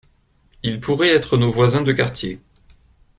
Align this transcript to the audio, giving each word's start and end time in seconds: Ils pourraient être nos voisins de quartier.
Ils 0.63 0.79
pourraient 0.81 1.13
être 1.13 1.37
nos 1.37 1.51
voisins 1.51 1.83
de 1.83 1.91
quartier. 1.93 2.41